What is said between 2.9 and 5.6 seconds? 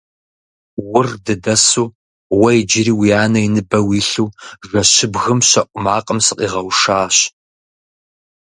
уи анэ и ныбэ уилъу, жэщыбгым